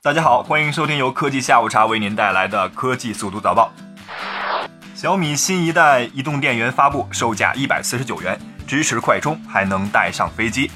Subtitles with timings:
[0.00, 3.72] 大家好，欢迎收听由科技下午茶为您带来的科技速度早报。
[4.94, 10.70] 小米新一代移动电源发布，售价一百四十九元，支持快充，还能带上飞机。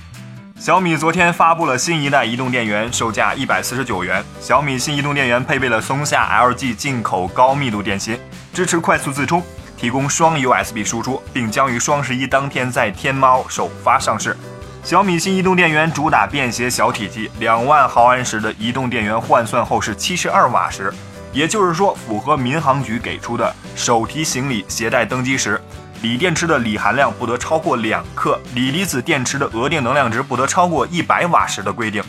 [0.57, 4.25] 小米昨天发布了新一代移动电源，售价一百四十九元。
[4.41, 8.19] 小米新移动电源配备了松下 LG 进口高密度电芯，
[8.53, 9.41] 支持快速自充，
[9.77, 14.37] 提供双 USB 输出，并将于双十一当天在天猫首发上市。
[14.85, 20.93] 小米新移动电源主打便携小体积，两万毫安时的移动电源换算后是七十二瓦时，
[21.33, 25.61] 也就是说符合民航局给出的手提行李携带登机时，
[26.03, 32.03] 锂电池的锂含量不得超过两克，锂离子电池的额定能量值不得超过一百瓦时的规定。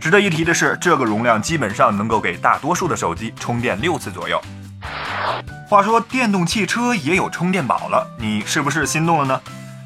[0.00, 4.40] 值得一提的是，这个容量基本上能够给大多数的手机充电六次左右。
[5.68, 9.40] 话说电动汽车也有充电宝了，你是不是心动了呢？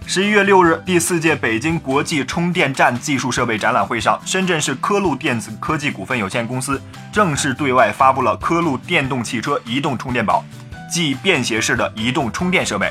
[0.07, 10.45] 十一月六日，第四届北京国际充电站技术设备展览会上，深圳市科路电子科技股份有限公司正式对外发布了科路电动汽车移动充电宝，
[10.93, 12.91] 即便携式的移动充电设备，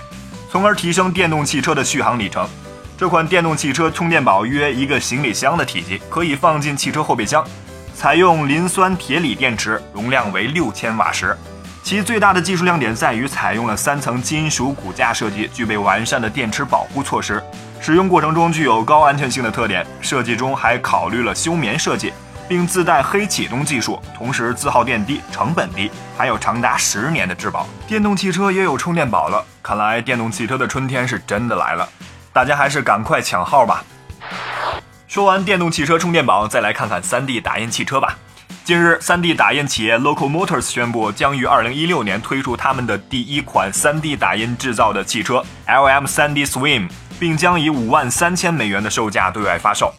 [0.49, 2.47] 从而提升电动汽车的续航里程。
[2.97, 7.45] 这款电动汽车充电宝约一个行李箱的体积，可以放进汽车后备箱，
[7.93, 11.37] 采用磷酸铁锂电池，容量为六千瓦时。
[11.83, 17.43] 其最大的技术亮点在于采用了三层金属骨架设计，具备完善的电池保护措施，
[17.81, 19.85] 使用过程中具有高安全性的特点。
[19.99, 22.13] 设计中还考虑了休眠设计，
[22.47, 27.67] 并自带黑启动技术，同时自耗电低、成本低，还有长达十年的质保。
[27.87, 31.89] 电动汽车也有充电宝了，看来电动汽车的春天是真的来了，
[32.31, 33.83] 大家还是赶快抢号吧。
[35.07, 38.17] 说完电动汽车充电宝，再来看看 3D 打印汽车吧。
[38.63, 46.87] 近日，3D 打印企业 Local Motors 宣布，将于2016年推出他们的第一款 3D 打印制造的汽车 LM 3D Swim，
[47.19, 49.91] 并将以5万三千美元的售价对外发售。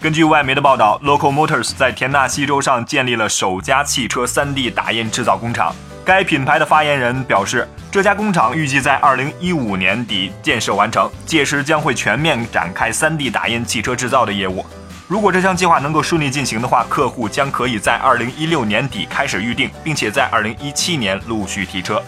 [0.00, 5.74] 根据外媒的报道，Local Motors 在田纳西州上建立了首家汽车 3D 打印制造工厂。
[6.02, 14.64] 该品牌的发言人表示，这家工厂预计在2015年底建设完成，届时将会全面展开 3D 打印汽车制造的业务。
[15.08, 22.02] 如果这项计划能够顺利进行的话，客户将可以在二零一六年底开始预定，并且在二零一七年陆续提车。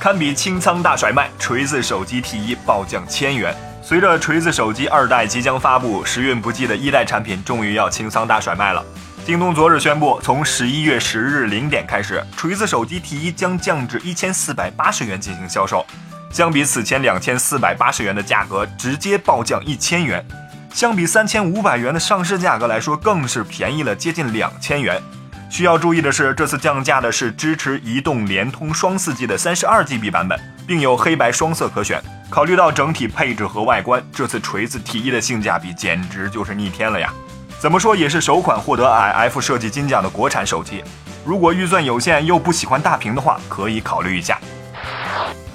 [0.00, 3.54] 堪比清仓大甩卖，锤子手机 T1 暴降千元。
[3.82, 8.82] 随着锤子手机二代即将发布，时运不济的一代产品终于要清仓大甩卖了。
[9.26, 15.84] 京东昨日宣布，从十一月十日零点开始，锤子手机 T1 将降至一千四百八十元进行销售，
[16.30, 20.24] 相比此前两千四百八十元的价格，直接暴降一千元。
[20.72, 25.02] 相比三千五百元的上市价格来说，更是便宜了接近两千元。
[25.50, 32.02] 需要注意的是，这次降价的是支持移动、联通双四 G 的三十二 GB 版本，并有黑白双色可选。
[32.30, 37.12] 考虑到整体配置和外观，这次锤子 T1 的性价比简直就是逆天了呀！
[37.58, 40.84] 怎么说也是首款获得 iF 设计金奖的国产手机。
[41.24, 44.38] 如果预算有限又不喜欢大屏的话，可以考虑一下。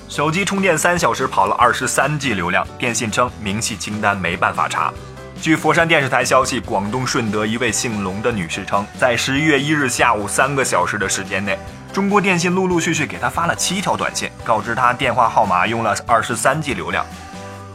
[0.10, 4.94] 手机充电三小时跑了二十三 G 流量，电信称明细清单没办法查。
[5.42, 11.58] 据佛山电视台消息，广东顺德一位姓龙的女士称，在十一月一日下午三个小时的时间内，
[11.92, 17.06] 中国电信陆陆续续给她发了七条短信，告知她电话号码用了二十三 G 流量。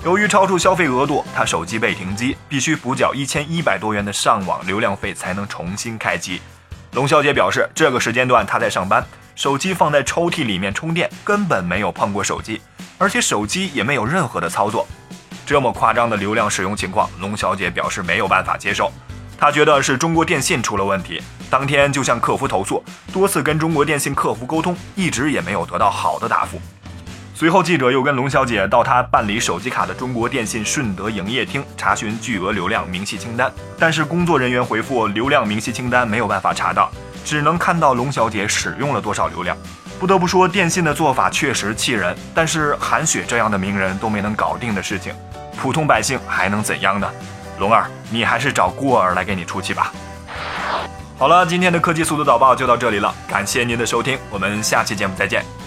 [0.04, 6.40] 由于超出消费额度，她手机被停机，必须补缴一千一百多元的上网流量费才能重新开机。
[6.92, 9.04] 龙小姐表示，这个时间段她在上班。
[9.38, 12.60] 手机放在抽屉里面充电，根本没有碰过手机，
[12.98, 14.84] 而且手机也没有任何的操作。
[15.46, 18.90] 这么夸张的流量使用情况，龙小姐表示没有办法接受。
[19.38, 22.82] 她觉得是中国电信出了问题，当天就向客服投诉，
[23.12, 26.60] 多次跟中国电信客服沟通，一直也没有得到好的答复。
[27.32, 36.90] 随后，记者又跟龙小姐到她办理手机卡的中国电信顺德营业厅查询巨额流量明细清单，但是工作人员回复流量明细清单没有办法查到。
[37.28, 39.54] 只能看到龙小姐使用了多少流量，
[40.00, 42.16] 不得不说电信的做法确实气人。
[42.34, 45.12] 但是韩雪这样的名人都没能搞定的事情，
[45.60, 47.06] 普通百姓还能怎样呢？
[47.58, 49.92] 龙儿，你还是找孤儿来给你出气吧。
[51.18, 55.57] 好了，今天的科技速度早报就到这里了，感谢您的收听，我们下期节目再见。